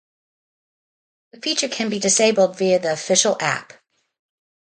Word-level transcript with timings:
The 1.31 1.41
feature 1.41 1.67
can 1.67 1.89
be 1.91 1.99
disabled 1.99 2.57
via 2.57 2.79
the 2.79 2.91
official 2.91 3.37
app. 3.39 3.73